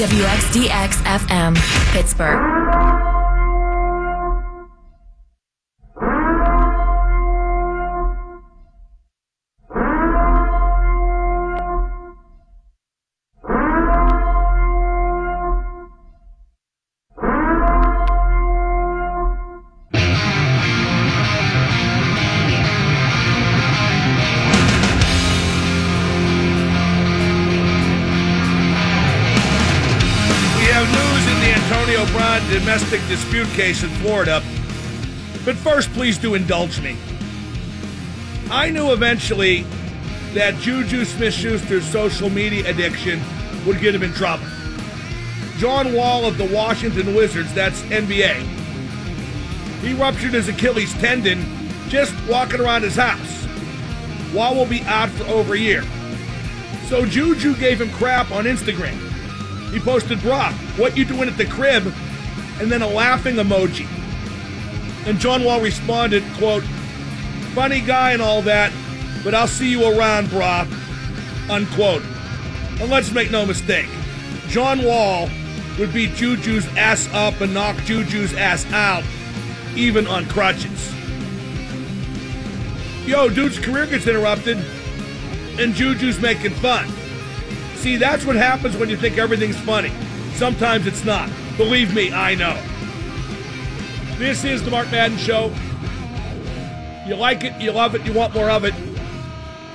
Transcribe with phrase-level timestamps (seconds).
[0.00, 1.54] WXDX FM,
[1.92, 2.59] Pittsburgh.
[33.60, 34.42] Case in Florida.
[35.44, 36.96] But first, please do indulge me.
[38.50, 39.66] I knew eventually
[40.32, 43.20] that Juju Smith Schuster's social media addiction
[43.66, 44.46] would get him in trouble.
[45.58, 48.40] John Wall of the Washington Wizards, that's NBA,
[49.82, 51.44] he ruptured his Achilles tendon
[51.88, 53.46] just walking around his house.
[54.32, 55.84] Wall will be out for over a year.
[56.86, 58.98] So Juju gave him crap on Instagram.
[59.70, 61.92] He posted, Brock, what you doing at the crib?
[62.60, 63.86] And then a laughing emoji.
[65.06, 66.62] And John Wall responded, quote,
[67.54, 68.72] funny guy and all that,
[69.24, 70.68] but I'll see you around, Brock,
[71.48, 72.02] unquote.
[72.80, 73.88] And let's make no mistake,
[74.48, 75.28] John Wall
[75.78, 79.04] would beat Juju's ass up and knock Juju's ass out,
[79.74, 80.94] even on crutches.
[83.06, 84.58] Yo, dude's career gets interrupted,
[85.58, 86.86] and Juju's making fun.
[87.76, 89.90] See, that's what happens when you think everything's funny.
[90.34, 91.30] Sometimes it's not.
[91.60, 92.58] Believe me, I know.
[94.16, 95.52] This is the Mark Madden Show.
[97.06, 98.72] You like it, you love it, you want more of it.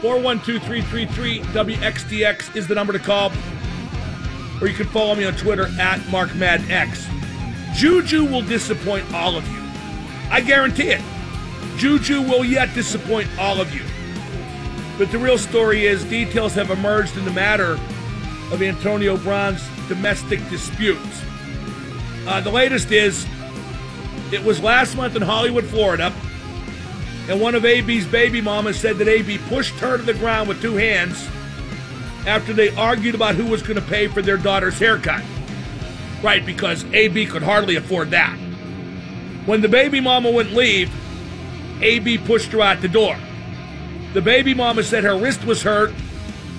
[0.02, 3.32] 412 333 WXDX is the number to call.
[4.60, 7.06] Or you can follow me on Twitter at MarkMadX.
[7.76, 9.62] Juju will disappoint all of you.
[10.32, 11.02] I guarantee it.
[11.78, 13.84] Juju will yet disappoint all of you.
[14.98, 17.74] But the real story is details have emerged in the matter
[18.52, 21.22] of Antonio Brown's domestic disputes.
[22.28, 23.26] Uh, the latest is
[24.32, 26.12] it was last month in Hollywood, Florida,
[27.30, 30.62] and one of AB's baby mamas said that AB pushed her to the ground with
[30.62, 31.28] two hands
[32.28, 35.24] after they argued about who was going to pay for their daughter's haircut.
[36.24, 38.36] Right, because AB could hardly afford that.
[39.46, 40.92] When the baby mama wouldn't leave,
[41.82, 43.18] AB pushed her out the door.
[44.14, 45.94] The baby mama said her wrist was hurt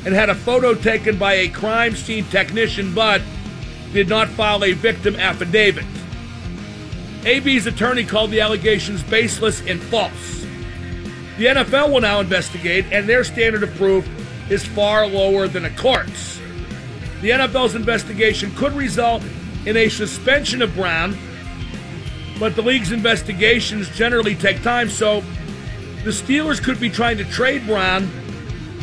[0.04, 3.22] and had a photo taken by a crime scene technician, but
[3.96, 5.86] did not file a victim affidavit.
[7.24, 10.42] AB's attorney called the allegations baseless and false.
[11.38, 14.06] The NFL will now investigate, and their standard of proof
[14.50, 16.38] is far lower than a court's.
[17.22, 19.22] The NFL's investigation could result
[19.64, 21.16] in a suspension of Brown,
[22.38, 25.22] but the league's investigations generally take time, so
[26.04, 28.10] the Steelers could be trying to trade Brown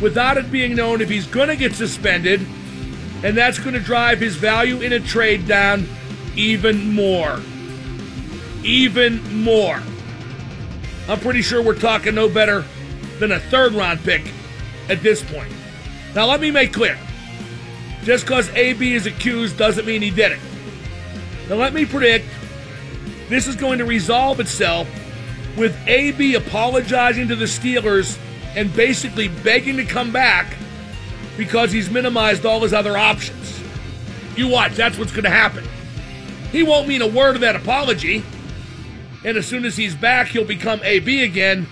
[0.02, 2.44] without it being known if he's going to get suspended,
[3.24, 5.88] and that's going to drive his value in a trade down
[6.36, 7.40] even more.
[8.62, 9.80] Even more.
[11.08, 12.66] I'm pretty sure we're talking no better
[13.18, 14.30] than a third round pick
[14.90, 15.50] at this point.
[16.14, 16.98] Now, let me make clear
[18.02, 20.40] just because AB is accused doesn't mean he did it.
[21.48, 22.26] Now, let me predict
[23.30, 24.86] this is going to resolve itself
[25.56, 28.18] with AB apologizing to the Steelers
[28.54, 30.58] and basically begging to come back
[31.36, 33.62] because he's minimized all his other options.
[34.36, 35.64] You watch, that's what's going to happen.
[36.50, 38.24] He won't mean a word of that apology,
[39.24, 41.66] and as soon as he's back, he'll become AB again.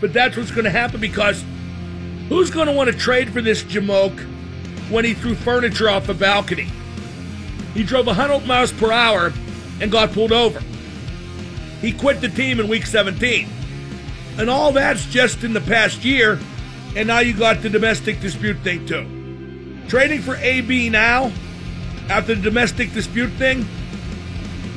[0.00, 1.44] But that's what's going to happen because
[2.28, 4.18] who's going to want to trade for this Jamoke
[4.90, 6.68] when he threw furniture off a balcony?
[7.74, 9.32] He drove 100 miles per hour
[9.80, 10.60] and got pulled over.
[11.80, 13.48] He quit the team in week 17.
[14.38, 16.38] And all that's just in the past year,
[16.96, 19.06] and now you got the domestic dispute thing too.
[19.88, 21.32] Trading for AB now,
[22.08, 23.66] after the domestic dispute thing,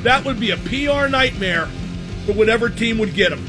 [0.02, 1.66] that would be a PR nightmare
[2.26, 3.44] for whatever team would get him.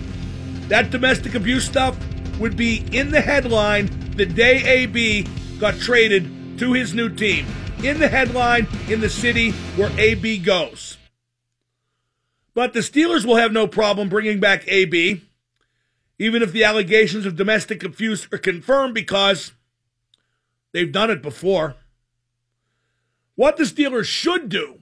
[0.68, 1.97] That domestic abuse stuff
[2.40, 5.24] would be in the headline the day AB
[5.59, 7.46] got traded to his new team.
[7.84, 10.98] In the headline in the city where AB goes.
[12.54, 15.21] But the Steelers will have no problem bringing back AB,
[16.19, 19.54] even if the allegations of domestic abuse are confirmed because
[20.74, 21.75] they've done it before.
[23.36, 24.81] What the Steelers should do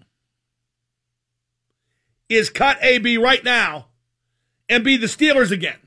[2.28, 3.86] is cut AB right now
[4.68, 5.78] and be the Steelers again.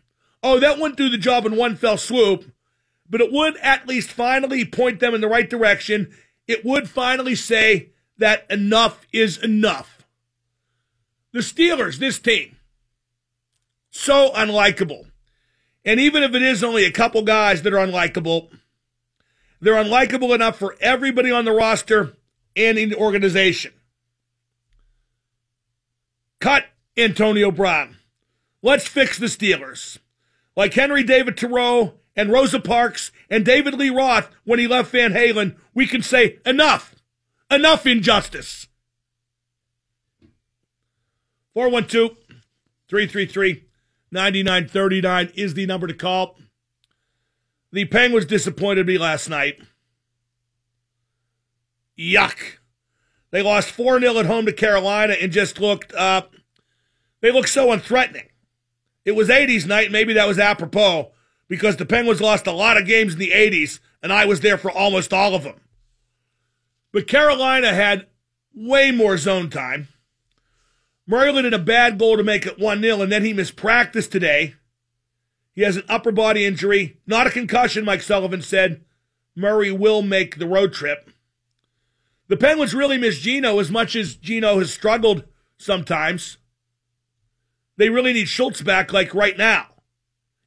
[0.42, 2.50] Oh, that wouldn't do the job in one fell swoop,
[3.08, 6.14] but it would at least finally point them in the right direction.
[6.46, 10.06] It would finally say that enough is enough.
[11.32, 12.56] The Steelers, this team,
[13.90, 15.09] so unlikable.
[15.84, 18.50] And even if it is only a couple guys that are unlikable,
[19.60, 22.16] they're unlikable enough for everybody on the roster
[22.56, 23.72] and in the organization.
[26.38, 26.66] Cut
[26.96, 27.96] Antonio Brown.
[28.62, 29.98] Let's fix the Steelers.
[30.56, 35.12] Like Henry David Thoreau and Rosa Parks and David Lee Roth when he left Van
[35.12, 36.94] Halen, we can say enough.
[37.50, 38.68] Enough injustice.
[41.54, 42.16] 412
[42.88, 43.64] 333
[44.12, 46.36] 9939 is the number to call.
[47.72, 49.60] The Penguins disappointed me last night.
[51.98, 52.58] Yuck.
[53.30, 56.22] They lost 4 0 at home to Carolina and just looked, uh,
[57.20, 58.28] they looked so unthreatening.
[59.04, 59.92] It was 80s night.
[59.92, 61.12] Maybe that was apropos
[61.48, 64.58] because the Penguins lost a lot of games in the 80s and I was there
[64.58, 65.60] for almost all of them.
[66.92, 68.06] But Carolina had
[68.54, 69.88] way more zone time.
[71.10, 74.06] Murray did a bad goal to make it 1 0, and then he missed practice
[74.06, 74.54] today.
[75.56, 78.84] He has an upper body injury, not a concussion, Mike Sullivan said.
[79.34, 81.10] Murray will make the road trip.
[82.28, 85.24] The Penguins really miss Geno as much as Geno has struggled
[85.58, 86.36] sometimes.
[87.76, 89.66] They really need Schultz back like right now.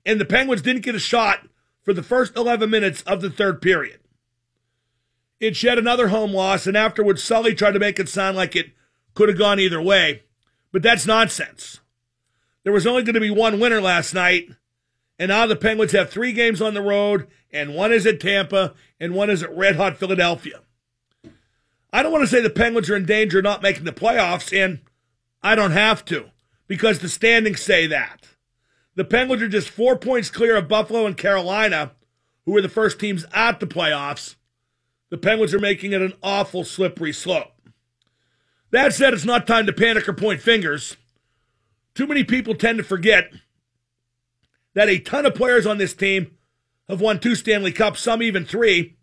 [0.06, 1.46] And the Penguins didn't get a shot
[1.82, 4.00] for the first 11 minutes of the third period.
[5.42, 8.72] It's yet another home loss, and afterwards, Sully tried to make it sound like it
[9.14, 10.24] could have gone either way.
[10.74, 11.80] But that's nonsense.
[12.64, 14.50] There was only going to be one winner last night,
[15.20, 18.74] and now the Penguins have three games on the road, and one is at Tampa,
[19.00, 20.62] and one is at Red Hot Philadelphia.
[21.94, 24.52] I don't want to say the Penguins are in danger of not making the playoffs,
[24.52, 24.80] and
[25.44, 26.32] I don't have to
[26.68, 28.30] because the standings say that.
[28.96, 31.92] The Penguins are just four points clear of Buffalo and Carolina,
[32.46, 34.36] who were the first teams at the playoffs.
[35.12, 37.53] The Penguins are making it an awful slippery slope.
[38.74, 40.98] That said, it's not time to panic or point fingers.
[41.94, 43.32] Too many people tend to forget
[44.74, 46.32] that a ton of players on this team
[46.90, 48.98] have won two Stanley Cups, some even three.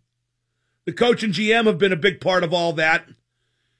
[0.85, 3.05] The coach and GM have been a big part of all that.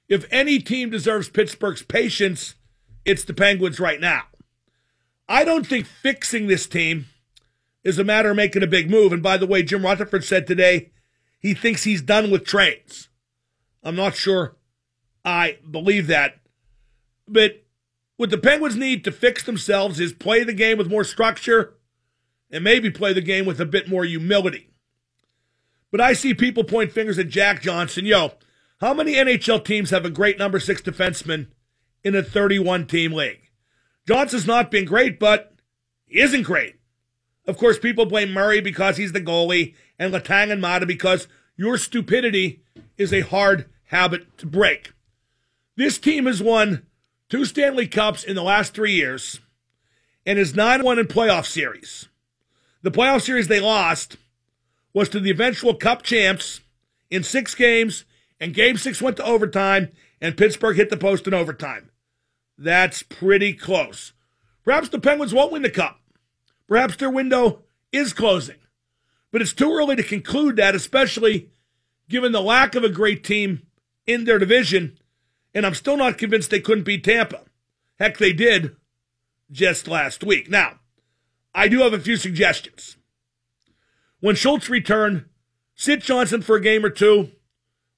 [0.07, 2.55] If any team deserves Pittsburgh's patience,
[3.03, 4.23] it's the Penguins right now.
[5.27, 7.07] I don't think fixing this team
[7.83, 9.11] is a matter of making a big move.
[9.11, 10.91] And by the way, Jim Rutherford said today
[11.37, 13.09] he thinks he's done with trades.
[13.83, 14.55] I'm not sure
[15.23, 16.39] I believe that.
[17.27, 17.63] But
[18.18, 21.75] what the Penguins need to fix themselves is play the game with more structure
[22.51, 24.69] and maybe play the game with a bit more humility.
[25.91, 28.06] But I see people point fingers at Jack Johnson.
[28.06, 28.31] Yo,
[28.79, 31.47] how many NHL teams have a great number six defenseman
[32.03, 33.50] in a 31 team league.
[34.07, 35.53] Johnson's not been great, but
[36.06, 36.75] he isn't great.
[37.47, 41.77] Of course, people blame Murray because he's the goalie and Letang and Maatta because your
[41.77, 42.63] stupidity
[42.97, 44.94] is a hard habit to break.
[45.81, 46.86] This team has won
[47.28, 49.39] two Stanley Cups in the last three years
[50.28, 52.07] and is 9 1 in playoff series.
[52.83, 54.18] The playoff series they lost
[54.94, 56.62] was to the eventual Cup champs
[57.10, 58.06] in six games,
[58.39, 59.89] and game six went to overtime,
[60.22, 61.89] and Pittsburgh hit the post in overtime.
[62.60, 64.13] That's pretty close.
[64.63, 66.00] Perhaps the Penguins won't win the Cup.
[66.68, 68.60] Perhaps their window is closing.
[69.31, 71.50] But it's too early to conclude that, especially
[72.07, 73.63] given the lack of a great team
[74.06, 75.00] in their division.
[75.53, 77.42] And I'm still not convinced they couldn't beat Tampa.
[78.00, 78.75] Heck, they did
[79.51, 80.50] just last week.
[80.50, 80.80] Now,
[81.53, 82.95] I do have a few suggestions.
[84.21, 85.25] When Schultz returned,
[85.75, 87.31] sit Johnson for a game or two,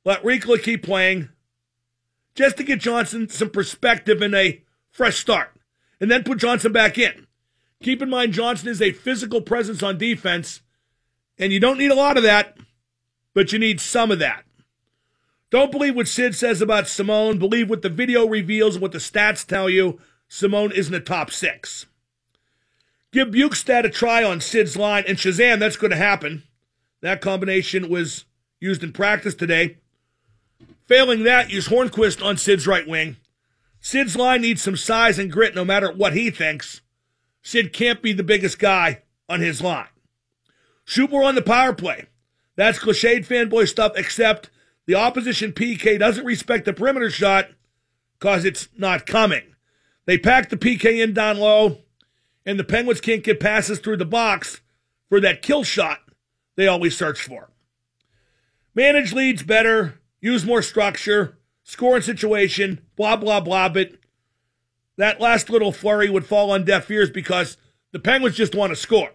[0.05, 1.29] let Riikola keep playing,
[2.35, 5.55] just to get Johnson some perspective and a fresh start,
[5.99, 7.27] and then put Johnson back in.
[7.81, 10.61] Keep in mind, Johnson is a physical presence on defense,
[11.37, 12.57] and you don't need a lot of that,
[13.33, 14.45] but you need some of that.
[15.53, 17.37] Don't believe what Sid says about Simone.
[17.37, 19.99] Believe what the video reveals and what the stats tell you.
[20.27, 21.85] Simone isn't a top six.
[23.11, 26.41] Give Bjugstad a try on Sid's line, and Shazam, that's going to happen.
[27.01, 28.25] That combination was
[28.59, 29.77] used in practice today.
[30.87, 33.17] Failing that, use Hornqvist on Sid's right wing.
[33.79, 36.81] Sid's line needs some size and grit no matter what he thinks.
[37.43, 39.85] Sid can't be the biggest guy on his line.
[40.83, 42.07] Shoot more on the power play.
[42.55, 44.49] That's cliched fanboy stuff, except
[44.85, 47.49] the opposition PK doesn't respect the perimeter shot
[48.19, 49.55] because it's not coming.
[50.05, 51.77] They pack the PK in down low,
[52.45, 54.61] and the Penguins can't get passes through the box
[55.09, 55.99] for that kill shot
[56.55, 57.49] they always search for.
[58.75, 63.69] Manage leads better, use more structure, scoring situation, blah, blah, blah.
[63.69, 63.93] But
[64.97, 67.57] that last little flurry would fall on deaf ears because
[67.91, 69.11] the Penguins just want to score.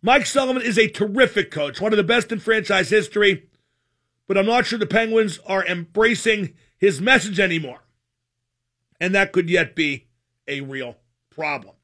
[0.00, 3.48] Mike Sullivan is a terrific coach, one of the best in franchise history,
[4.32, 7.80] but I'm not sure the Penguins are embracing his message anymore.
[8.98, 10.06] And that could yet be
[10.48, 10.96] a real
[11.28, 11.74] problem.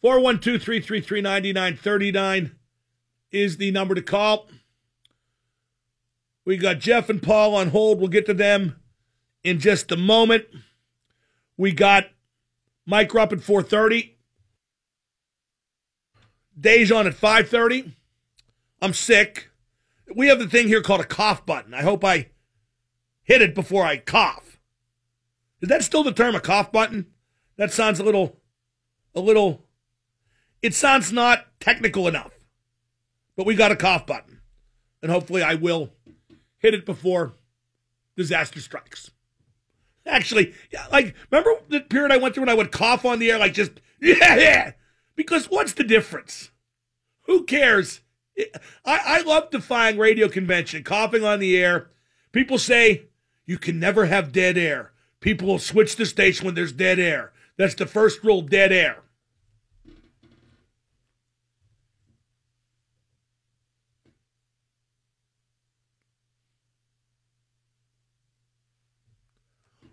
[0.00, 2.56] 412 333 9939
[3.32, 4.48] is the number to call.
[6.46, 7.98] We got Jeff and Paul on hold.
[7.98, 8.80] We'll get to them
[9.44, 10.46] in just a moment.
[11.58, 12.06] We got
[12.86, 14.14] Mike Rupp at 4:30.
[16.58, 17.92] Dejan at 5:30.
[18.80, 19.49] I'm sick.
[20.14, 21.74] We have the thing here called a cough button.
[21.74, 22.28] I hope I
[23.22, 24.58] hit it before I cough.
[25.60, 27.06] Is that still the term a cough button?
[27.56, 28.40] That sounds a little
[29.14, 29.66] a little
[30.62, 32.32] it sounds not technical enough.
[33.36, 34.40] But we got a cough button.
[35.02, 35.90] And hopefully I will
[36.58, 37.32] hit it before
[38.16, 39.10] disaster strikes.
[40.06, 40.54] Actually,
[40.90, 43.54] like remember the period I went through when I would cough on the air like
[43.54, 44.72] just yeah, yeah.
[45.14, 46.50] Because what's the difference?
[47.22, 48.00] Who cares?
[48.38, 48.44] I,
[48.84, 51.90] I love defying radio convention, coughing on the air.
[52.32, 53.06] People say
[53.46, 54.92] you can never have dead air.
[55.20, 57.32] People will switch the station when there's dead air.
[57.56, 59.02] That's the first rule dead air.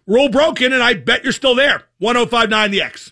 [0.05, 1.83] Rule broken, and I bet you're still there.
[1.99, 3.11] 1059 The X.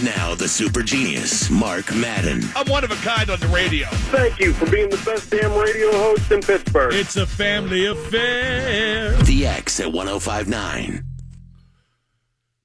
[0.00, 2.42] And now the super genius, Mark Madden.
[2.56, 3.86] I'm one of a kind on the radio.
[4.08, 6.94] Thank you for being the best damn radio host in Pittsburgh.
[6.94, 9.12] It's a family affair.
[9.24, 11.04] The X at 1059.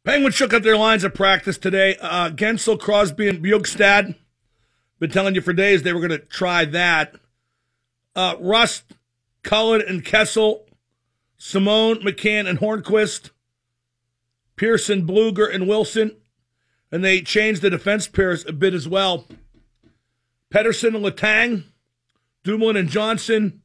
[0.06, 1.98] Penguins shook up their lines of practice today.
[2.00, 4.16] Uh, Guentzel, Crosby, and Bjugstad.
[5.00, 7.16] Been telling you for days they were going to try that.
[8.16, 8.94] Uh, Rust,
[9.44, 10.66] Cullen, and Kessel
[11.36, 13.32] Simone, McCann, and Hornqvist,
[14.56, 16.16] Pearson, Blueger, and Wilson.
[16.96, 19.28] And they changed the defense pairs a bit as well.
[20.50, 21.66] Pettersson and Letang,
[22.46, 23.62] Dumoulin and Johnson,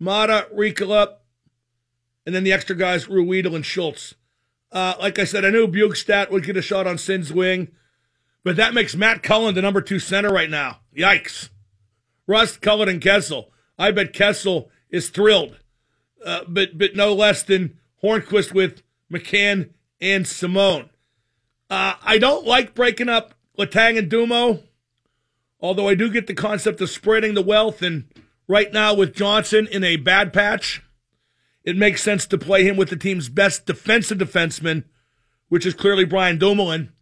[0.00, 1.16] Maatta, Riikola,
[2.24, 4.14] and then the extra guys, Ruhwedel and Schultz.
[4.70, 7.72] Uh, like I said, I knew Bjugstad would get a shot on Sid's wing,
[8.44, 10.78] but that makes Matt Cullen the number two center right now.
[10.96, 11.48] Yikes.
[12.28, 13.50] Rust, Cullen, and Kessel.
[13.76, 15.56] I bet Kessel is thrilled
[16.24, 20.89] uh, but but no less than Hornqvist with McCann and Simone.
[21.70, 24.64] Uh, I don't like breaking up Letang and Dumo,
[25.60, 27.80] although I do get the concept of spreading the wealth.
[27.80, 28.12] And
[28.48, 30.82] right now, with Johnson in a bad patch,
[31.62, 34.84] it makes sense to play him with the team's best defensive defenseman,
[35.48, 36.92] which is clearly Brian Dumoulin.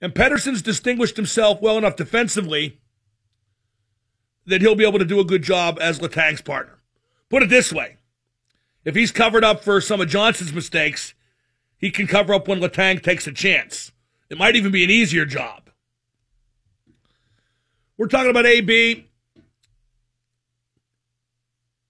[0.00, 2.80] And Pettersson's distinguished himself well enough defensively
[4.44, 6.80] that he'll be able to do a good job as Letang's partner.
[7.30, 7.96] Put it this way
[8.84, 11.14] if he's covered up for some of Johnson's mistakes,
[11.78, 13.91] he can cover up when Letang takes a chance.
[14.32, 15.68] It might even be an easier job.
[17.98, 19.06] We're talking about AB.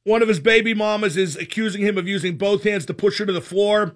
[0.03, 3.27] One of his baby mamas is accusing him of using both hands to push her
[3.27, 3.95] to the floor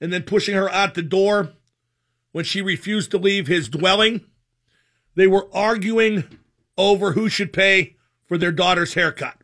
[0.00, 1.54] and then pushing her out the door
[2.30, 4.20] when she refused to leave his dwelling.
[5.16, 6.38] They were arguing
[6.78, 9.38] over who should pay for their daughter's haircut.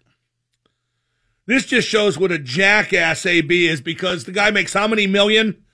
[1.47, 5.65] This just shows what a jackass AB is because the guy makes how many million?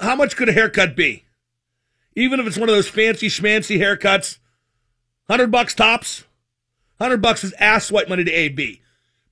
[0.00, 1.24] How much could a haircut be?
[2.14, 4.38] Even if it's one of those fancy schmancy haircuts,
[5.26, 6.24] 100 bucks tops.
[6.98, 8.80] 100 bucks is ass white money to AB.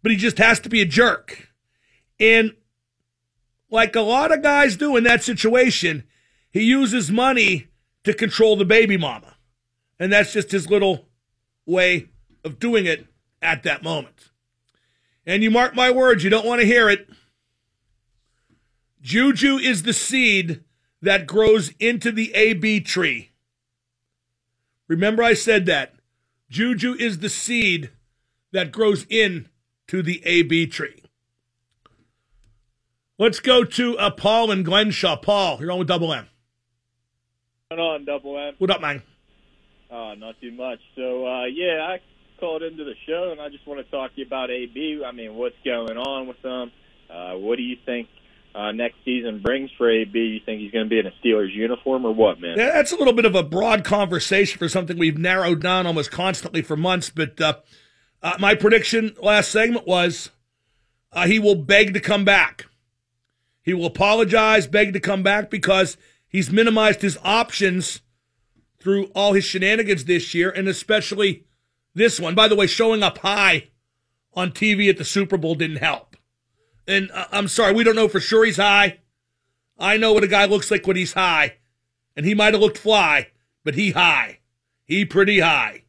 [0.02, 1.48] But he just has to be a jerk.
[2.18, 2.54] And
[3.70, 6.04] like a lot of guys do in that situation,
[6.50, 7.68] he uses money
[8.04, 9.36] to control the baby mama.
[9.98, 11.06] And that's just his little
[11.66, 12.08] way
[12.44, 13.06] of doing it
[13.40, 14.30] at that moment.
[15.24, 17.08] And you mark my words, you don't want to hear it.
[19.00, 20.64] Juju is the seed
[21.02, 23.32] that grows into the AB tree.
[24.88, 25.94] Remember, I said that.
[26.48, 27.90] Juju is the seed
[28.52, 31.02] that grows into the AB tree.
[33.18, 35.16] Let's go to uh, Paul and Glenshaw.
[35.16, 36.28] Paul, you're on with Double M.
[37.68, 38.54] What's on, Double M?
[38.58, 39.02] What up, man?
[39.90, 40.78] Uh, not too much.
[40.96, 42.00] So, uh, yeah, I
[42.38, 45.02] called into the show, and I just want to talk to you about AB.
[45.06, 46.70] I mean, what's going on with them?
[47.10, 48.08] Uh, what do you think
[48.54, 50.18] uh, next season brings for AB?
[50.18, 52.56] You think he's going to be in a Steelers uniform or what, man?
[52.58, 56.10] Yeah, that's a little bit of a broad conversation for something we've narrowed down almost
[56.10, 57.10] constantly for months.
[57.10, 57.54] But uh,
[58.22, 60.30] uh, my prediction last segment was
[61.12, 62.66] uh, he will beg to come back.
[63.62, 65.96] He will apologize, beg to come back because
[66.28, 68.00] he's minimized his options
[68.80, 71.44] through all his shenanigans this year, and especially
[71.94, 73.68] this one, by the way, showing up high
[74.34, 76.11] on TV at the Super Bowl didn't help.
[76.86, 78.98] And uh, I'm sorry, we don't know for sure he's high.
[79.78, 81.56] I know what a guy looks like when he's high,
[82.16, 83.28] and he might have looked fly,
[83.64, 84.38] but he high.
[84.84, 85.84] He pretty high.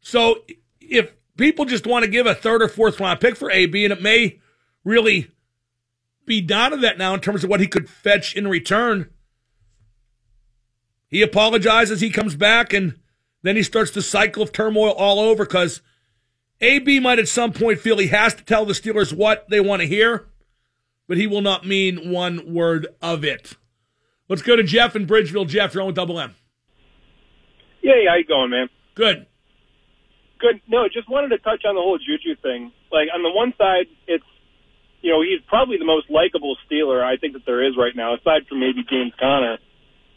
[0.00, 0.44] So
[0.80, 3.92] if people just want to give a third or fourth round pick for AB, and
[3.92, 4.38] it may
[4.84, 5.30] really
[6.24, 9.10] be down to that now in terms of what he could fetch in return.
[11.08, 12.98] He apologizes, he comes back, and
[13.42, 15.80] then he starts the cycle of turmoil all over because
[16.60, 19.82] AB might at some point feel he has to tell the Steelers what they want
[19.82, 20.26] to hear,
[21.06, 23.56] but he will not mean one word of it.
[24.28, 25.46] Let's go to Jeff in Bridgeville.
[25.46, 26.34] Jeff, you're on with Double M.
[27.82, 28.68] Yeah, how you going, man?
[28.94, 29.26] Good.
[30.38, 30.60] Good.
[30.66, 32.72] No, just wanted to touch on the whole Juju thing.
[32.90, 34.24] Like on the one side, it's
[35.02, 38.14] you know he's probably the most likable Steeler I think that there is right now,
[38.14, 39.58] aside from maybe James Conner.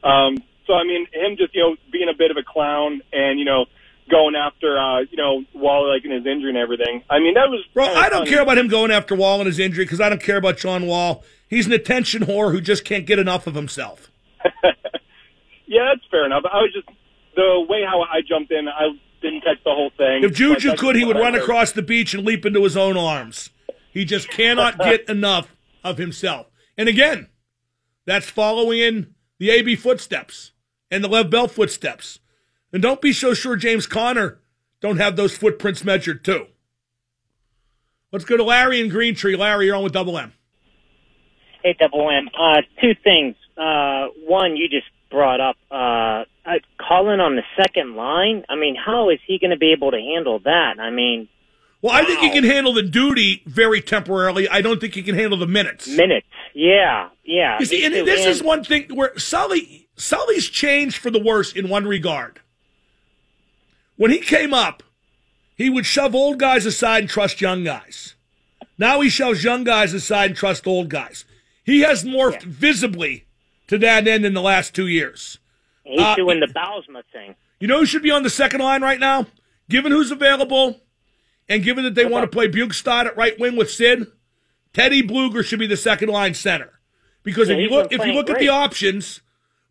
[0.03, 3.39] Um, so I mean, him just you know being a bit of a clown and
[3.39, 3.65] you know
[4.09, 7.03] going after uh, you know Wall like in his injury and everything.
[7.09, 8.29] I mean, that was Bro, I don't funny.
[8.31, 10.85] care about him going after Wall and his injury because I don't care about John
[10.87, 11.23] Wall.
[11.47, 14.11] He's an attention whore who just can't get enough of himself.
[15.69, 16.43] Yeah, that's fair enough.
[16.51, 16.87] I was just
[17.35, 18.67] the way how I jumped in.
[18.67, 18.89] I
[19.21, 20.23] didn't catch the whole thing.
[20.23, 21.43] If Juju could, he would run heard.
[21.43, 23.51] across the beach and leap into his own arms.
[23.91, 26.47] He just cannot get enough of himself.
[26.75, 27.27] And again,
[28.07, 30.53] that's following in the AB footsteps
[30.89, 32.19] and the Lev Bell footsteps.
[32.71, 34.39] And don't be so sure James Conner
[34.81, 36.47] don't have those footprints measured too.
[38.11, 39.35] Let's go to Larry in Green Tree.
[39.35, 40.33] Larry, you're on with Double M.
[41.63, 42.29] Hey, Double M.
[42.39, 43.35] Uh, two things.
[43.57, 48.45] Uh, one, you just brought up uh, uh, Cullen on the second line.
[48.49, 50.79] I mean, how is he going to be able to handle that?
[50.79, 51.27] I mean,
[51.81, 54.47] Well, I think he can handle the duty very temporarily.
[54.47, 55.88] I don't think he can handle the minutes.
[55.88, 56.27] minutes.
[56.53, 57.57] Yeah, yeah.
[57.59, 61.69] You see, and this is one thing where Sully Sully's changed for the worse in
[61.69, 62.39] one regard.
[63.99, 64.81] When he came up,
[65.57, 68.15] he would shove old guys aside and trust young guys.
[68.77, 71.25] Now he shoves young guys aside and trust old guys.
[71.65, 73.25] He has morphed visibly
[73.67, 75.37] to that end in the last two years.
[75.83, 77.35] He's uh, doing the Bylsma thing.
[77.59, 79.27] You know who should be on the second line right now?
[79.67, 80.79] Given who's available,
[81.49, 84.07] and given that they want to play Bjugstad at right wing with Sid,
[84.71, 86.79] Teddy Blueger should be the second line center.
[87.21, 89.19] Because Yeah, if you look, if you look at the options,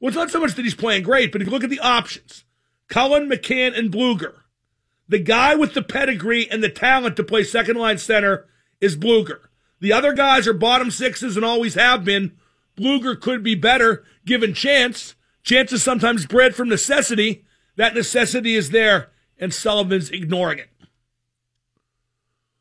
[0.00, 1.80] well, it's not so much that he's playing great, but if you look at the
[1.80, 2.44] options,
[2.88, 4.34] Cullen, McCann, and Blueger,
[5.08, 8.46] the guy with the pedigree and the talent to play second line center
[8.80, 9.40] is Blueger.
[9.80, 12.36] The other guys are bottom sixes and always have been.
[12.76, 15.14] Blueger could be better given chance.
[15.42, 17.44] Chance is sometimes bred from necessity.
[17.76, 20.68] That necessity is there, and Sullivan's ignoring it.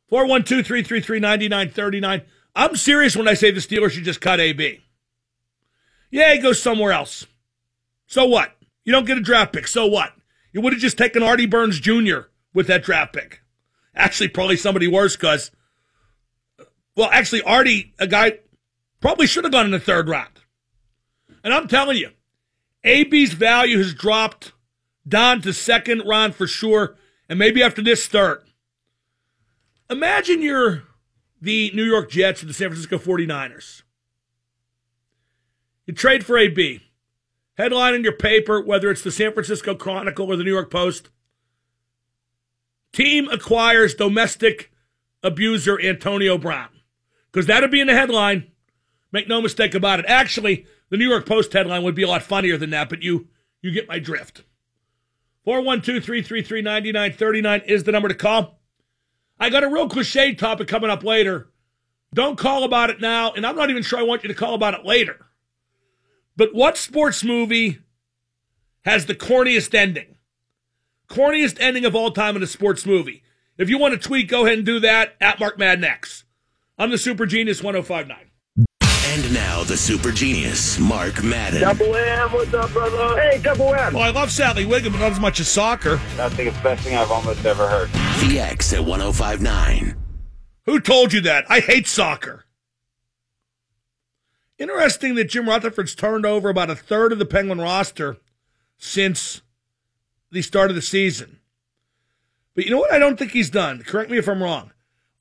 [0.09, 2.21] 412 333 9939.
[2.55, 4.81] I'm serious when I say the Steelers should just cut AB.
[6.09, 7.27] Yeah, he goes somewhere else.
[8.07, 8.55] So what?
[8.85, 9.67] You don't get a draft pick.
[9.67, 10.13] So what?
[10.57, 12.29] You would have just taken Artie Burns Jr.
[12.51, 13.43] with that draft pick.
[13.93, 15.51] Actually, probably somebody worse because,
[16.95, 18.39] well, actually, Artie, a guy,
[18.99, 20.31] probably should have gone in the third round.
[21.43, 22.09] And I'm telling you,
[22.83, 24.53] AB's value has dropped
[25.07, 26.95] down to second round for sure,
[27.29, 28.43] and maybe after this start.
[29.91, 30.85] Imagine you're
[31.39, 33.83] the New York Jets or the San Francisco 49ers.
[35.85, 36.81] You trade for AB.
[37.57, 41.09] Headline in your paper, whether it's the San Francisco Chronicle or the New York Post.
[42.93, 44.71] Team acquires domestic
[45.23, 46.69] abuser Antonio Brown.
[47.31, 48.51] Because that'd be in the headline.
[49.11, 50.05] Make no mistake about it.
[50.07, 53.27] Actually, the New York Post headline would be a lot funnier than that, but you
[53.61, 54.43] you get my drift.
[55.47, 58.59] 412-333-9939 is the number to call.
[59.39, 61.49] I got a real cliche topic coming up later.
[62.13, 64.53] Don't call about it now, and I'm not even sure I want you to call
[64.53, 65.26] about it later.
[66.37, 67.79] But what sports movie
[68.85, 70.17] has the corniest ending?
[71.09, 73.23] Corniest ending of all time in a sports movie.
[73.57, 76.25] If you want to tweet, go ahead and do that at Mark MaddenX.
[76.77, 78.29] I'm the Super Genius 1059.
[79.09, 81.61] And now the super genius, Mark Madden.
[81.61, 83.19] Double M, what's up, brother?
[83.19, 83.93] Hey, Double M.
[83.93, 85.93] Well, I love Sally Wiggum, but not as much as soccer.
[86.19, 87.89] I think it's the best thing I've almost ever heard.
[88.29, 89.95] The X at 1059.
[90.67, 91.49] Who told you that?
[91.49, 92.45] I hate soccer.
[94.57, 98.17] Interesting that Jim Rutherford's turned over about a third of the Penguin roster
[98.77, 99.41] since
[100.31, 101.39] the start of the season.
[102.55, 103.83] But you know what I don't think he's done?
[103.83, 104.71] Correct me if I'm wrong.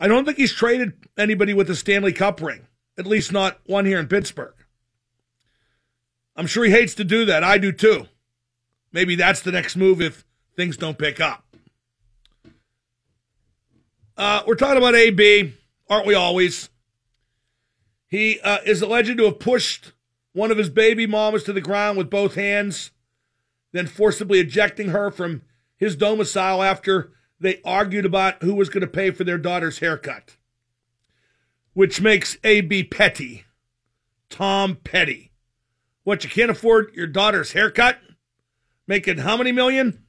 [0.00, 2.66] I don't think he's traded anybody with a Stanley Cup ring,
[2.98, 4.54] at least not one here in Pittsburgh.
[6.34, 7.44] I'm sure he hates to do that.
[7.44, 8.06] I do too.
[8.92, 11.44] Maybe that's the next move if things don't pick up.
[14.16, 15.52] Uh, we're talking about AB,
[15.90, 16.70] aren't we always?
[18.08, 19.92] He uh, is alleged to have pushed
[20.32, 22.90] one of his baby mamas to the ground with both hands,
[23.72, 25.42] then forcibly ejecting her from
[25.76, 30.36] his domicile after they argued about who was going to pay for their daughter's haircut,
[31.72, 33.44] which makes AB petty.
[34.28, 35.32] Tom Petty.
[36.04, 37.98] What, you can't afford your daughter's haircut?
[38.86, 40.04] Making how many million?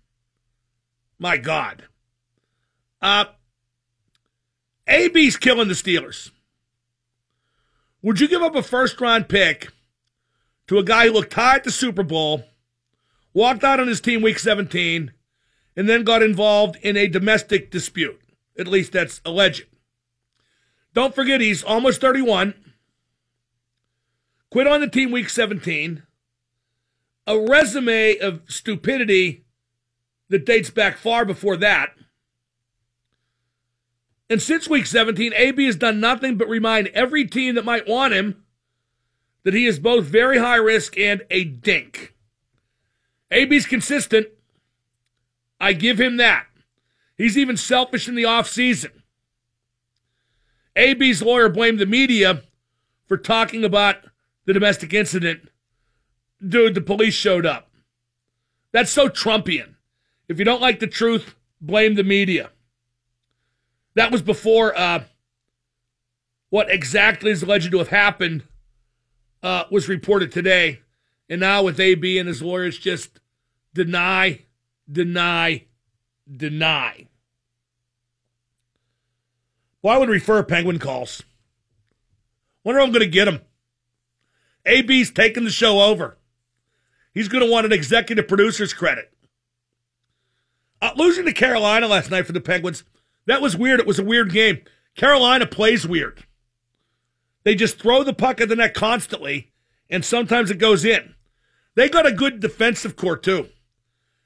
[1.19, 1.85] My God.
[3.01, 3.25] Uh,
[4.87, 6.31] AB's killing the Steelers.
[8.01, 9.69] Would you give up a first round pick
[10.67, 12.43] to a guy who looked tied the Super Bowl,
[13.33, 15.11] walked out on his team week 17,
[15.75, 18.19] and then got involved in a domestic dispute?
[18.57, 19.65] At least that's alleged.
[20.93, 22.53] Don't forget, he's almost 31.
[24.49, 26.03] Quit on the team week 17.
[27.25, 29.45] A resume of stupidity
[30.29, 31.96] that dates back far before that.
[34.29, 38.13] And since week 17, AB has done nothing but remind every team that might want
[38.13, 38.43] him
[39.43, 42.13] that he is both very high risk and a dink.
[43.31, 44.27] AB's consistent.
[45.59, 46.47] I give him that.
[47.17, 48.91] He's even selfish in the offseason.
[50.75, 52.43] AB's lawyer blamed the media
[53.07, 53.97] for talking about
[54.45, 55.49] the domestic incident.
[56.45, 57.71] Dude, the police showed up.
[58.71, 59.75] That's so Trumpian.
[60.27, 62.51] If you don't like the truth, blame the media.
[63.97, 65.05] That was before uh,
[66.51, 68.43] what exactly is alleged to have happened
[69.41, 70.81] uh, was reported today.
[71.27, 73.19] And now with AB and his lawyers just
[73.73, 74.45] deny,
[74.89, 75.65] deny,
[76.31, 77.07] deny.
[79.81, 81.23] Well, I would refer Penguin calls.
[82.63, 83.41] Wonder if I'm going to get him.
[84.67, 86.19] AB's taking the show over.
[87.15, 89.11] He's going to want an executive producer's credit.
[90.83, 92.83] Uh, losing to Carolina last night for the Penguins,
[93.27, 93.79] that was weird.
[93.79, 94.61] It was a weird game.
[94.95, 96.23] Carolina plays weird.
[97.43, 99.51] They just throw the puck at the net constantly,
[99.89, 101.15] and sometimes it goes in.
[101.75, 103.49] They got a good defensive core, too.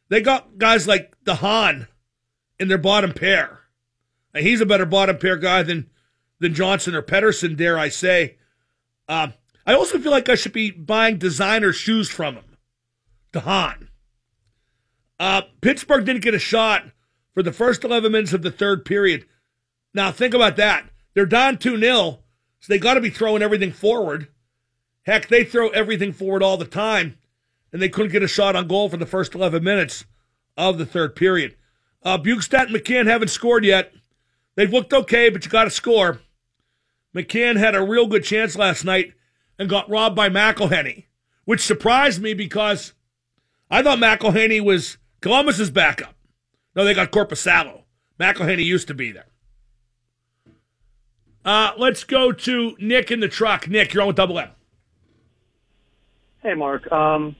[0.10, 1.88] They got guys like DeHaan
[2.60, 3.60] in their bottom pair.
[4.34, 5.90] And he's a better bottom pair guy than,
[6.40, 8.38] than Johnson or Pettersson, dare I say.
[9.08, 9.30] Uh,
[9.66, 12.58] I also feel like I should be buying designer shoes from him.
[13.34, 13.90] DeHaan.
[15.20, 16.86] Uh, Pittsburgh didn't get a shot
[17.34, 19.26] for the first 11 minutes of the third period.
[19.94, 20.90] Now, think about that.
[21.14, 22.20] They're down 2 0,
[22.60, 24.28] so they got to be throwing everything forward.
[25.04, 27.18] Heck, they throw everything forward all the time,
[27.74, 30.06] and they couldn't get a shot on goal for the first 11 minutes
[30.58, 31.56] of the third period.
[32.04, 33.94] Uh, Bjugstad and McCann haven't scored yet.
[34.56, 36.22] They've looked okay, but you got to score.
[37.16, 39.14] McCann had a real good chance last night
[39.60, 41.06] and got robbed by McElhinney,
[41.46, 42.94] which surprised me because
[43.70, 46.16] I thought McElhinney was Columbus's backup.
[46.76, 47.84] No, they got Korpisalo.
[48.20, 49.26] McElhinney used to be there.
[51.44, 53.68] Uh, let's go to Nick in the truck.
[53.68, 54.50] Nick, you're on with Double M.
[56.44, 56.92] Hey, Mark.
[56.92, 57.36] Um,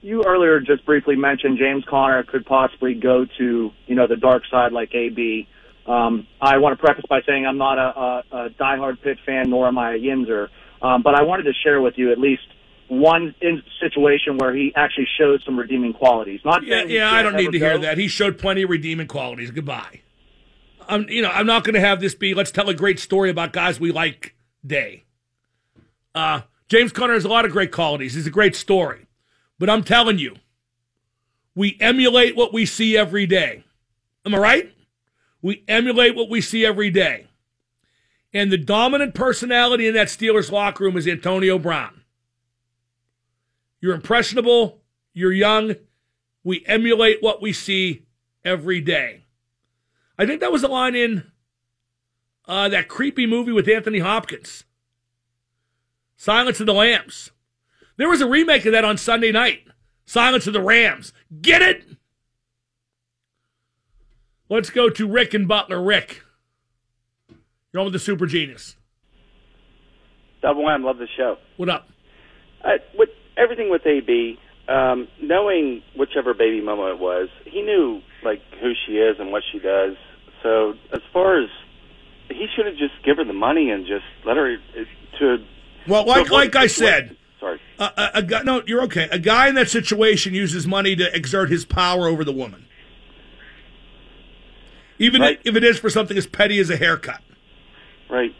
[0.00, 4.42] you earlier just briefly mentioned James Conner could possibly go to, you know, the dark
[4.50, 5.48] side like AB.
[5.86, 9.50] Um, I want to preface by saying I'm not a, a, a diehard Pitt fan,
[9.50, 10.48] nor am I a Yinzer.
[10.82, 12.42] Um, but I wanted to share with you at least
[12.88, 16.40] one in situation where he actually showed some redeeming qualities.
[16.44, 17.98] Not Yeah, yeah, I don't need to hear that.
[17.98, 19.50] He showed plenty of redeeming qualities.
[19.50, 20.02] Goodbye.
[20.88, 23.30] I'm, you know, I'm not going to have this be let's tell a great story
[23.30, 25.04] about guys we like day.
[26.14, 28.14] Uh, James Conner has a lot of great qualities.
[28.14, 29.06] He's a great story.
[29.58, 30.36] But I'm telling you,
[31.54, 33.64] we emulate what we see every day.
[34.24, 34.72] Am I right?
[35.42, 37.26] We emulate what we see every day.
[38.32, 42.02] And the dominant personality in that Steelers locker room is Antonio Brown.
[43.86, 44.82] You're impressionable.
[45.12, 45.76] You're young.
[46.42, 48.04] We emulate what we see
[48.44, 49.26] every day.
[50.18, 51.30] I think that was a line in
[52.48, 54.64] uh, that creepy movie with Anthony Hopkins,
[56.16, 57.30] Silence of the Lambs.
[57.96, 59.60] There was a remake of that on Sunday night,
[60.04, 61.12] Silence of the Rams.
[61.40, 61.84] Get it?
[64.50, 65.80] Let's go to Rick and Butler.
[65.80, 66.22] Rick,
[67.72, 68.74] you're on with the Super Genius.
[70.42, 71.36] Double M, love the show.
[71.56, 71.86] What up?
[72.64, 78.40] Uh, with everything with AB, um, knowing whichever baby mama it was, he knew like
[78.60, 79.96] who she is and what she does.
[80.42, 81.48] So as far as
[82.28, 85.44] he should have just give her the money and just let her uh, to.
[85.88, 87.60] Well, like like I said, Sorry.
[87.78, 88.42] a, a, a guy.
[88.42, 89.08] No, you're okay.
[89.12, 92.66] A guy in that situation uses money to exert his power over the woman,
[94.98, 95.40] even Right.
[95.44, 97.20] if it is for something as petty as a haircut.
[98.10, 98.34] Right.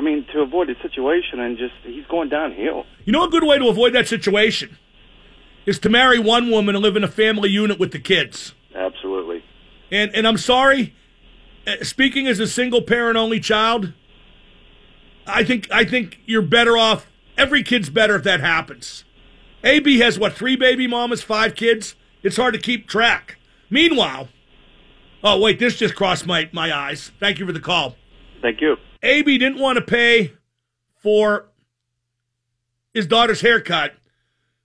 [0.00, 2.86] I mean, to avoid the situation and just he's going downhill.
[3.04, 4.78] You know, a good way to avoid that situation
[5.66, 8.54] is to marry one woman and live in a family unit with the kids.
[8.74, 9.44] Absolutely.
[9.90, 10.94] And and I'm sorry,
[11.66, 13.92] uh, speaking as a single parent only child,
[15.26, 17.06] I think I think you're better off.
[17.36, 19.04] Every kid's better if that happens.
[19.62, 21.94] AB has what three baby mamas, five kids.
[22.22, 23.36] It's hard to keep track.
[23.68, 24.30] Meanwhile,
[25.22, 27.12] oh wait, this just crossed my my eyes.
[27.20, 27.96] Thank you for the call.
[28.40, 28.78] Thank you.
[29.02, 30.32] AB didn't want to pay
[30.96, 31.48] for
[32.92, 33.94] his daughter's haircut,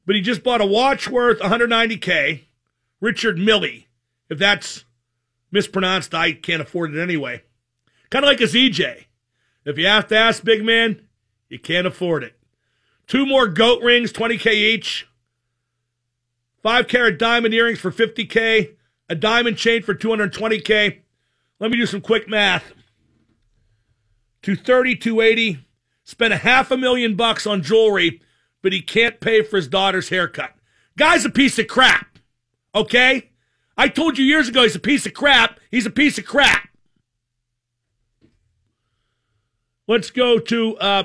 [0.06, 2.41] but he just bought a watch worth 190k.
[3.00, 3.84] Richard Mille,
[4.30, 4.86] if that's
[5.52, 7.43] mispronounced, I can't afford it anyway.
[8.10, 9.06] Kind of like a ZJ.
[9.65, 11.02] If you have to ask, big man,
[11.50, 12.38] you can't afford it.
[13.08, 15.08] Two more goat rings, 20k each.
[16.62, 18.76] Five carat diamond earrings for 50k.
[19.08, 21.00] A diamond chain for 220k.
[21.60, 22.74] Let me do some quick math.
[24.46, 25.66] 230, 280,
[26.04, 28.22] spent a half a million bucks on jewelry,
[28.62, 30.54] but he can't pay for his daughter's haircut.
[30.96, 32.20] Guy's a piece of crap.
[32.76, 33.32] Okay?
[33.76, 35.60] I told you years ago he's a piece of crap.
[35.72, 36.70] He's a piece of crap.
[39.88, 40.78] Let's go to.
[40.78, 41.04] Uh,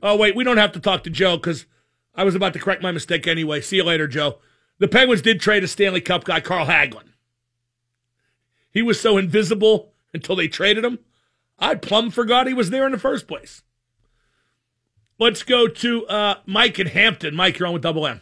[0.00, 1.66] oh, wait, we don't have to talk to Joe because
[2.14, 3.62] I was about to correct my mistake anyway.
[3.62, 4.38] See you later, Joe.
[4.78, 7.08] The Penguins did trade a Stanley Cup guy, Carl Hagelin.
[8.70, 11.00] He was so invisible until they traded him.
[11.58, 13.62] I plumb forgot he was there in the first place.
[15.18, 17.34] Let's go to uh, Mike in Hampton.
[17.34, 18.20] Mike, you're on with Double M.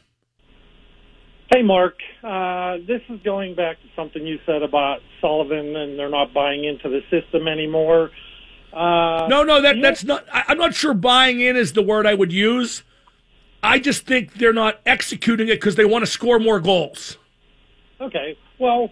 [1.52, 1.94] Hey, Mark.
[2.22, 6.64] Uh, this is going back to something you said about Sullivan and they're not buying
[6.64, 8.10] into the system anymore.
[8.72, 10.24] Uh, no, no, that that's not.
[10.32, 12.82] I, I'm not sure buying in is the word I would use.
[13.62, 17.16] I just think they're not executing it because they want to score more goals.
[18.00, 18.36] Okay.
[18.58, 18.90] Well,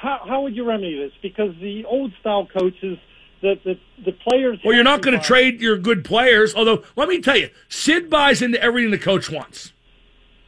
[0.00, 1.12] how how would you remedy this?
[1.20, 2.96] Because the old style coaches,
[3.44, 4.58] the the, the players.
[4.64, 6.54] Well, you're not going to trade your good players.
[6.54, 9.72] Although, let me tell you, Sid buys into everything the coach wants.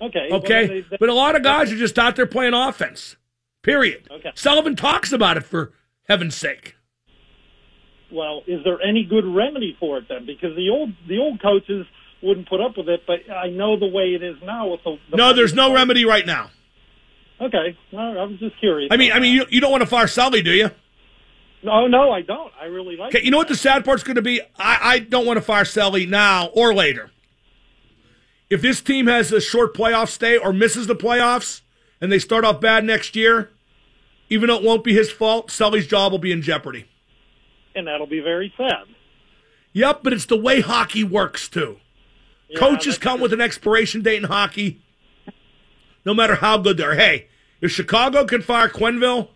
[0.01, 0.29] Okay.
[0.31, 3.17] well, Okay, they- they- but a lot of guys are just out there playing offense.
[3.63, 4.07] Period.
[4.11, 4.31] Okay.
[4.35, 5.73] Sullivan talks about it for
[6.09, 6.77] heaven's sake.
[8.13, 10.27] well, is there any good remedy for it then?
[10.27, 11.87] Because the old the old coaches
[12.23, 14.99] wouldn't put up with it, but I know the way it is now with the.
[15.11, 16.51] the No, there's no remedy right now.
[17.41, 18.89] Okay, well, I was just curious.
[18.91, 20.71] I mean, I mean, you, you don't want to fire Sully, do you?
[21.63, 22.53] No, no, I don't.
[22.61, 23.15] I really like.
[23.15, 24.41] Okay, you know what the sad part's going to be?
[24.59, 27.11] I, I don't want to fire Sully now or later.
[28.49, 31.63] If this team has a short playoff stay or misses the playoffs
[32.01, 33.51] and they start off bad next year,
[34.31, 36.87] even though it won't be his fault, Sully's job will be in jeopardy.
[37.75, 38.85] and that'll be very sad.
[39.73, 41.79] Yep, but it's the way hockey works too.
[42.49, 44.81] Yeah, Coaches come with an expiration date in hockey,
[46.05, 46.95] no matter how good they're.
[46.95, 47.27] Hey,
[47.61, 49.29] if Chicago can fire Quenneville,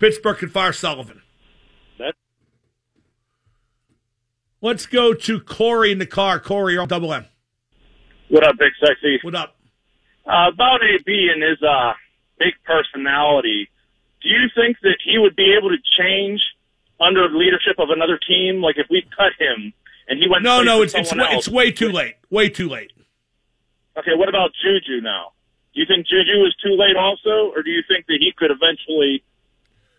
[0.00, 1.20] Pittsburgh can fire Sullivan.
[1.98, 2.14] That-
[4.60, 6.40] Let's go to Corey in the car.
[6.40, 7.26] Corey, you're on double M.
[8.28, 9.18] What up, Big Sexy?
[9.22, 9.56] What up?
[10.26, 11.92] Uh, about AB and his uh,
[12.38, 13.68] big personality,
[14.22, 16.40] do you think that he would be able to change
[17.00, 18.60] under the leadership of another team?
[18.60, 19.72] Like if we cut him
[20.08, 21.46] and he went No, no, it's it's else.
[21.46, 22.14] it's way too late.
[22.30, 22.92] Way too late.
[23.96, 25.32] Okay, what about Juju now?
[25.74, 28.50] Do you think Juju is too late also, or do you think that he could
[28.50, 29.22] eventually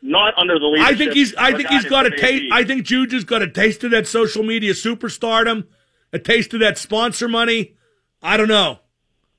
[0.01, 0.93] not under the leadership?
[0.93, 1.35] I think he's.
[1.35, 2.45] I think he's got a taste.
[2.51, 5.67] I think Juju's got a taste of that social media superstardom,
[6.13, 7.75] a taste of that sponsor money.
[8.21, 8.79] I don't know.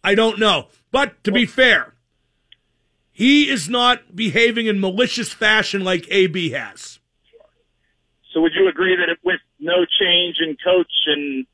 [0.02, 0.68] I don't know.
[0.90, 1.94] But to be fair,
[3.10, 6.98] he is not behaving in malicious fashion like AB has.
[8.32, 11.46] So would you agree that if, with no change in coach and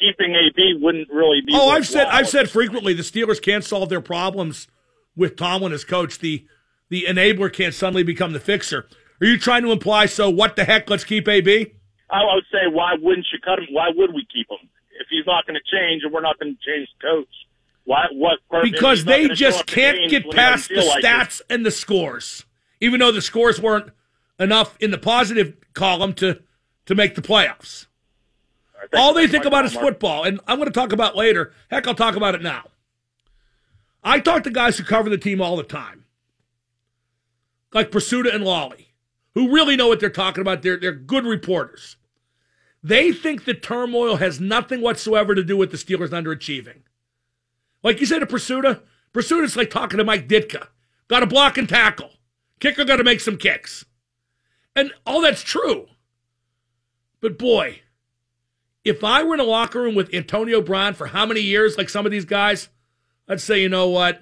[0.00, 1.52] keeping AB wouldn't really be?
[1.54, 2.06] Oh, I've said?
[2.06, 4.66] I've said frequently the Steelers can't solve their problems
[5.14, 6.18] with Tomlin as coach.
[6.18, 6.46] The
[6.90, 8.86] the enabler can't suddenly become the fixer.
[9.20, 11.72] Are you trying to imply so what the heck, let's keep AB?
[12.12, 13.66] Oh, I would say, why wouldn't you cut him?
[13.70, 14.68] Why would we keep him
[15.00, 17.28] if he's not going to change and we're not going to change the coach?
[17.84, 18.06] Why?
[18.12, 18.38] What?
[18.62, 21.04] Because they just can't get past the like it?
[21.04, 22.44] stats and the scores.
[22.80, 23.90] Even though the scores weren't
[24.38, 26.40] enough in the positive column to
[26.86, 27.86] to make the playoffs.
[28.94, 29.86] All they think about is Mark.
[29.86, 31.52] football, and I'm going to talk about later.
[31.70, 32.64] Heck, I'll talk about it now.
[34.02, 35.99] I talk to guys who cover the team all the time,
[37.72, 38.94] like Prisuta and Lawley,
[39.34, 40.62] who really know what they're talking about.
[40.62, 41.96] They're they're good reporters.
[42.82, 46.82] They think the turmoil has nothing whatsoever to do with the Steelers underachieving.
[47.82, 50.68] Like you said to Prisuta, Prisuta's like talking to Mike Ditka.
[51.08, 52.10] Got to block and tackle.
[52.58, 53.84] Kicker got to make some kicks.
[54.76, 55.86] And all that's true.
[57.20, 57.80] But boy,
[58.84, 61.88] if I were in a locker room with Antonio Brown for how many years, like
[61.88, 62.68] some of these guys,
[63.28, 64.20] I'd say, you know what?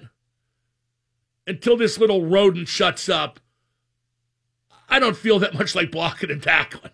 [1.47, 3.39] Until this little rodent shuts up,
[4.87, 6.91] I don't feel that much like blocking and tackling.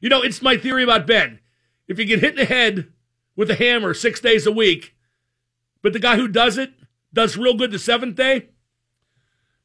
[0.00, 1.40] You know, it's my theory about Ben.
[1.88, 2.92] If you get hit in the head
[3.34, 4.94] with a hammer six days a week,
[5.82, 6.72] but the guy who does it
[7.12, 8.48] does real good the seventh day,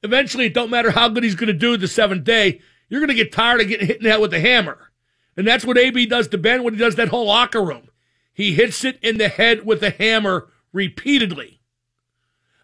[0.03, 3.09] eventually it don't matter how good he's going to do the seventh day, you're going
[3.09, 4.91] to get tired of getting hit in the head with a hammer.
[5.37, 7.89] And that's what AB does to Ben when he does that whole locker room.
[8.33, 11.60] He hits it in the head with a hammer repeatedly.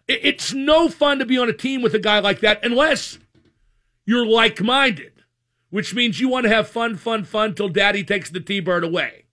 [0.08, 3.18] It's no fun to be on a team with a guy like that unless
[4.06, 5.12] you're like minded,
[5.68, 8.84] which means you want to have fun, fun, fun till daddy takes the T Bird
[8.84, 9.26] away.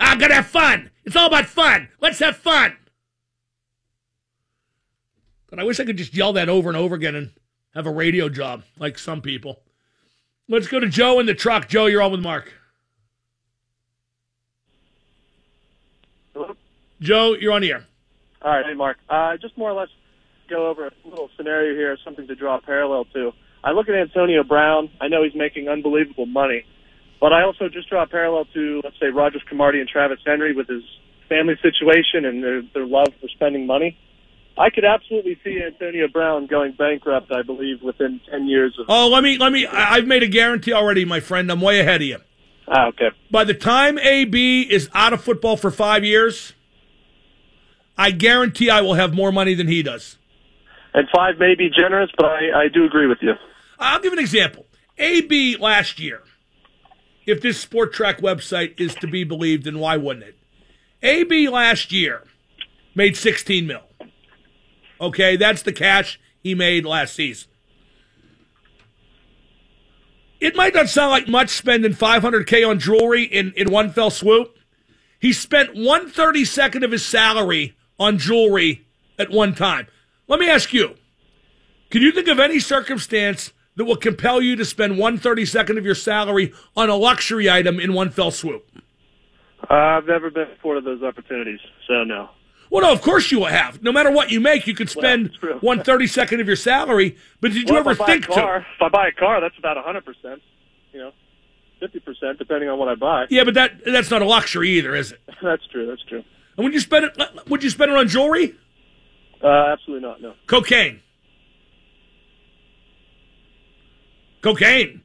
[0.00, 0.90] I'm going to have fun.
[1.04, 1.88] It's all about fun.
[2.00, 2.76] Let's have fun.
[5.48, 7.30] But I wish I could just yell that over and over again and
[7.74, 9.60] have a radio job like some people.
[10.48, 11.68] Let's go to Joe in the truck.
[11.68, 12.52] Joe, you're on with Mark.
[16.34, 16.56] Hello?
[17.00, 17.86] Joe, you're on the air.
[18.44, 18.98] All right, hey Mark.
[19.08, 19.88] Uh, just more or less
[20.50, 23.32] go over a little scenario here, something to draw a parallel to.
[23.64, 24.90] I look at Antonio Brown.
[25.00, 26.64] I know he's making unbelievable money,
[27.20, 30.54] but I also just draw a parallel to, let's say, Rogers Camardi and Travis Henry
[30.54, 30.82] with his
[31.28, 33.96] family situation and their, their love for spending money.
[34.58, 37.32] I could absolutely see Antonio Brown going bankrupt.
[37.32, 38.86] I believe within ten years of.
[38.88, 39.66] Oh, let me let me.
[39.66, 41.50] I've made a guarantee already, my friend.
[41.50, 42.18] I'm way ahead of you.
[42.68, 43.08] Ah, okay.
[43.30, 46.52] By the time AB is out of football for five years,
[47.96, 50.16] I guarantee I will have more money than he does.
[50.94, 53.34] And five may be generous, but I, I do agree with you.
[53.78, 54.66] I'll give an example.
[54.98, 56.22] AB last year,
[57.26, 60.38] if this Spotrac website is to be believed, and why wouldn't it?
[61.02, 62.24] AB last year
[62.94, 63.82] made 16 mil.
[65.00, 67.48] Okay, that's the cash he made last season.
[70.40, 74.58] It might not sound like much spending 500K on jewelry in, in one fell swoop.
[75.20, 78.86] He spent 132nd of his salary on jewelry
[79.18, 79.86] at one time.
[80.28, 80.96] Let me ask you
[81.90, 85.94] can you think of any circumstance that will compel you to spend 132nd of your
[85.94, 88.66] salary on a luxury item in one fell swoop?
[89.68, 92.30] Uh, I've never been afforded those opportunities, so no.
[92.70, 93.82] Well, no, of course you will have.
[93.82, 97.18] No matter what you make, you could spend one thirty second of your salary.
[97.42, 98.66] But did you ever buy think a car, to?
[98.76, 100.40] If I buy a car, that's about a hundred percent.
[100.94, 101.10] You know,
[101.78, 103.26] fifty percent depending on what I buy.
[103.28, 105.20] Yeah, but that that's not a luxury either, is it?
[105.42, 105.86] that's true.
[105.86, 106.24] That's true.
[106.56, 107.48] And would you spend it?
[107.48, 108.54] Would you spend it on jewelry?
[109.42, 110.20] Uh, absolutely not.
[110.20, 110.34] No.
[110.46, 111.00] Cocaine.
[114.42, 115.02] Cocaine.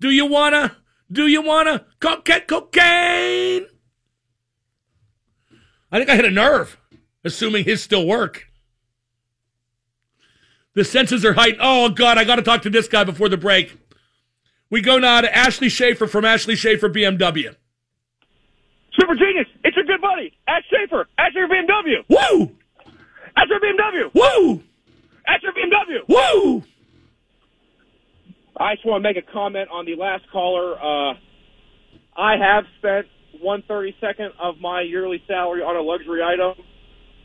[0.00, 0.76] Do you wanna?
[1.12, 2.42] Do you wanna cocaine?
[2.46, 3.66] Cocaine.
[5.92, 6.78] I think I hit a nerve,
[7.24, 8.46] assuming his still work.
[10.74, 11.60] The senses are heightened.
[11.62, 13.76] Oh God, I got to talk to this guy before the break.
[14.70, 17.56] We go now to Ashley Schaefer from Ashley Schaefer BMW.
[18.98, 19.46] Super genius.
[19.64, 22.04] It's your good buddy, Ash Schaefer, at your BMW.
[22.08, 22.52] Woo!
[23.36, 24.14] At your BMW.
[24.14, 24.62] Woo!
[25.26, 26.08] At your BMW.
[26.08, 26.62] Woo!
[28.56, 30.74] I just want to make a comment on the last caller.
[30.74, 31.14] Uh,
[32.16, 33.06] I have spent
[33.40, 36.54] one thirty second of my yearly salary on a luxury item,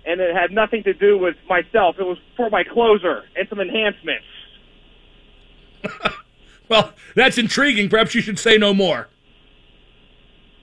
[0.06, 1.98] and it had nothing to do with myself.
[2.00, 4.26] It was for my closer and some enhancements.
[6.70, 7.90] Well, that's intriguing.
[7.90, 9.08] Perhaps you should say no more.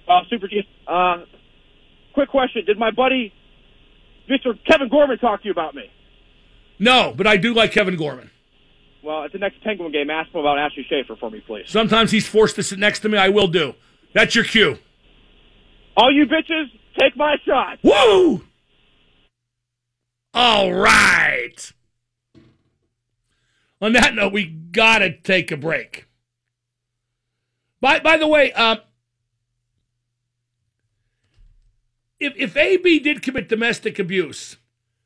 [0.09, 0.67] Uh, super genius.
[0.87, 1.25] Uh,
[2.13, 3.33] quick question: Did my buddy,
[4.29, 4.59] Mr.
[4.67, 5.91] Kevin Gorman, talk to you about me?
[6.79, 8.31] No, but I do like Kevin Gorman.
[9.03, 11.65] Well, at the next Penguin game, ask him about Ashley Schaefer for me, please.
[11.67, 13.19] Sometimes he's forced to sit next to me.
[13.19, 13.75] I will do.
[14.15, 14.79] That's your cue.
[15.97, 16.67] All you bitches,
[16.99, 17.79] take my shot.
[17.83, 18.43] Woo!
[20.35, 21.73] All right.
[23.81, 26.09] On that note, we gotta take a break.
[27.81, 28.79] By by the way, um,
[32.19, 34.57] if if AB did commit domestic abuse,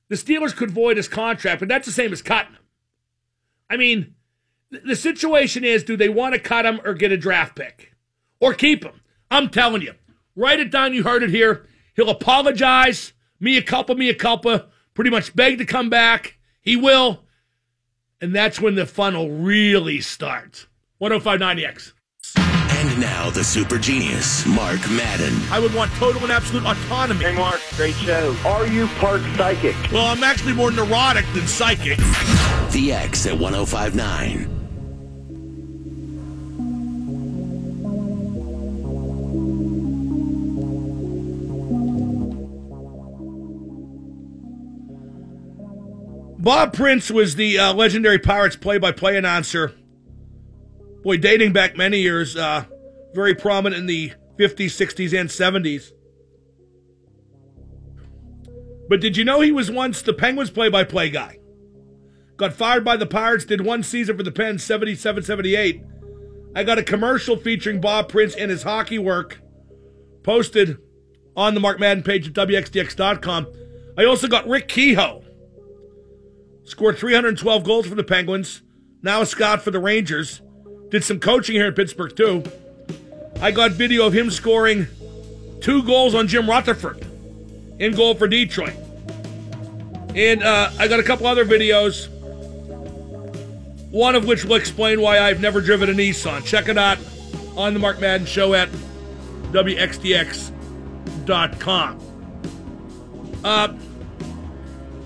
[0.09, 2.63] the Steelers could void his contract, but that's the same as cutting him.
[3.69, 4.15] I mean,
[4.71, 7.95] the situation is: do they want to cut him or get a draft pick,
[8.41, 9.01] or keep him?
[9.31, 9.95] I'm telling you,
[10.37, 10.95] write it down.
[10.95, 11.67] You heard it here.
[11.95, 13.13] He'll apologize.
[13.41, 14.67] Mea culpa, mea culpa.
[14.95, 16.39] Pretty much beg to come back.
[16.63, 17.26] He will.
[18.21, 20.67] And that's when the funnel really starts.
[21.03, 21.93] 1059X.
[22.37, 25.35] And now the super genius, Mark Madden.
[25.51, 27.25] I would want total and absolute autonomy.
[27.25, 28.35] Hey, Mark, great show.
[28.45, 29.75] Are you part psychic?
[29.93, 31.99] Well, I'm actually more neurotic than psychic.
[32.73, 34.66] The X at 1059.
[46.47, 49.75] Bob Prince was the uh, legendary Pirates play-by-play announcer.
[51.03, 52.67] Boy, dating back many years, uh,
[53.15, 55.91] very prominent in the 50s, 60s, and 70s.
[58.89, 61.41] But did you know he was once the Penguins play-by-play guy?
[62.37, 65.83] Got fired by the Pirates, did one season for the Pens, 77, 78.
[66.55, 69.41] I got a commercial featuring Bob Prince and his hockey work
[70.23, 70.79] posted
[71.37, 73.49] on the Mark Madden page at WXDX.com.
[73.99, 75.26] I also got Rick Kehoe.
[76.67, 78.61] Scored 312 goals for the Penguins.
[79.03, 80.43] Now a scout for the Rangers.
[80.91, 82.43] Did some coaching here in Pittsburgh, too.
[83.41, 84.87] I got video of him scoring
[85.61, 87.07] two goals on Jim Rutherford
[87.79, 88.75] in goal for Detroit.
[90.15, 92.09] And uh, I got a couple other videos,
[93.91, 96.45] one of which will explain why I've never driven a Nissan.
[96.45, 96.99] Check it out
[97.57, 98.69] on the Mark Madden Show at
[99.53, 100.53] WXDX.com.
[103.45, 103.69] Uh,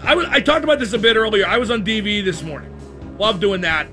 [0.03, 1.47] I, w- I talked about this a bit earlier.
[1.47, 2.75] I was on DV this morning.
[3.19, 3.87] Love doing that.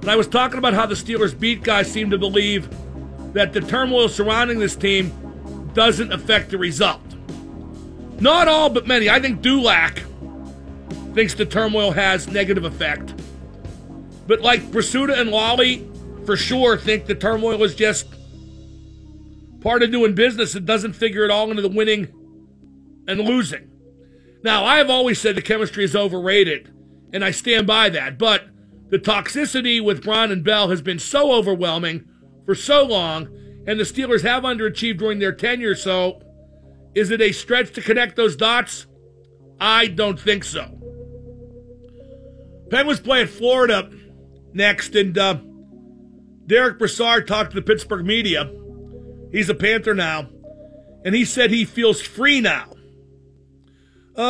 [0.00, 2.68] And I was talking about how the Steelers beat guys seem to believe
[3.32, 7.00] that the turmoil surrounding this team doesn't affect the result.
[8.20, 9.10] Not all, but many.
[9.10, 10.02] I think Dulac
[11.14, 13.14] thinks the turmoil has negative effect.
[14.26, 15.88] But like Prisuta and Lolley,
[16.24, 18.06] for sure, think the turmoil is just
[19.60, 22.08] part of doing business and doesn't figure it all into the winning
[23.08, 23.71] and losing.
[24.42, 26.72] Now, I have always said the chemistry is overrated,
[27.12, 28.46] and I stand by that, but
[28.88, 32.08] the toxicity with Brown and Bell has been so overwhelming
[32.44, 33.26] for so long,
[33.66, 36.20] and the Steelers have underachieved during their tenure, so
[36.94, 38.86] is it a stretch to connect those dots?
[39.60, 40.78] I don't think so.
[42.70, 43.90] Penguins play at Florida
[44.52, 45.38] next, and uh,
[46.46, 48.52] Derek Brassard talked to the Pittsburgh media.
[49.30, 50.28] He's a Panther now,
[51.04, 52.71] and he said he feels free now.
[54.14, 54.20] Oh,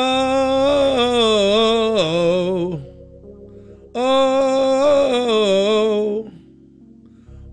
[3.97, 6.31] oh,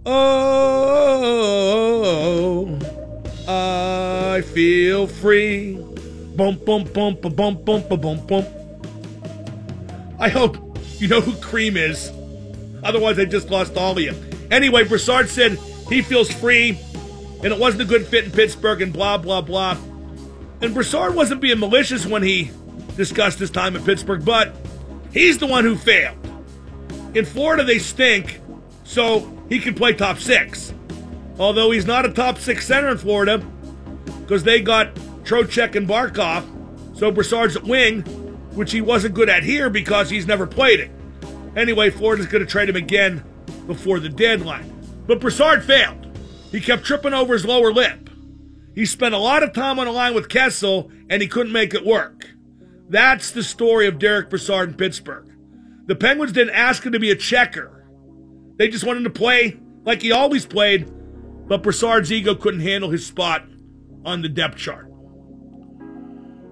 [0.05, 2.79] oh,
[3.47, 3.49] oh,
[4.35, 5.79] I feel free.
[6.35, 8.47] Bump, bump, bump, bump, bump, bump, bump.
[10.19, 12.11] I hope you know who Cream is.
[12.83, 14.13] Otherwise, I just lost all of you.
[14.51, 15.57] Anyway, Brassard said
[15.89, 16.77] he feels free
[17.43, 19.75] and it wasn't a good fit in Pittsburgh and blah, blah, blah.
[20.61, 22.51] And Brassard wasn't being malicious when he
[22.95, 24.55] discussed his time in Pittsburgh, but
[25.13, 26.17] he's the one who failed.
[27.15, 28.39] In Florida, they stink,
[28.83, 30.73] so he can play top six.
[31.39, 33.37] Although he's not a top six center in Florida
[34.21, 34.93] because they got
[35.23, 36.45] Trocheck and Barkov,
[36.97, 38.01] so Brassard's at wing,
[38.53, 40.91] which he wasn't good at here because he's never played it.
[41.55, 43.23] Anyway, Florida's going to trade him again
[43.65, 44.75] before the deadline.
[45.07, 46.07] But Brassard failed.
[46.51, 48.08] He kept tripping over his lower lip.
[48.79, 51.73] He spent a lot of time on the line with Kessel, and he couldn't make
[51.73, 52.29] it work.
[52.87, 55.29] That's the story of Derek Brassard in Pittsburgh.
[55.87, 57.85] The Penguins didn't ask him to be a checker.
[58.55, 60.89] They just wanted to play like he always played,
[61.45, 63.45] but Brassard's ego couldn't handle his spot
[64.05, 64.87] on the depth chart.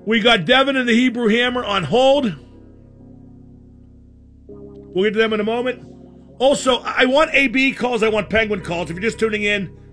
[0.05, 2.35] We got Devin and the Hebrew Hammer on hold.
[4.49, 5.81] We'll get to them in a moment.
[6.39, 8.89] Also, I want AB calls, I want Penguin calls.
[8.89, 9.86] If you're just tuning in,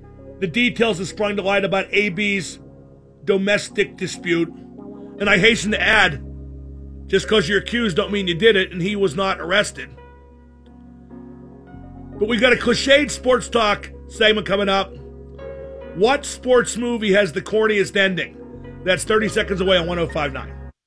[0.45, 2.59] the details have sprung to light about AB's
[3.25, 4.51] domestic dispute.
[5.19, 6.23] And I hasten to add,
[7.07, 9.89] just because you're accused don't mean you did it, and he was not arrested.
[12.19, 14.95] But we've got a cliched sports talk segment coming up.
[15.95, 18.37] What sports movie has the corniest ending?
[18.85, 20.54] That's 30 seconds away on 1059.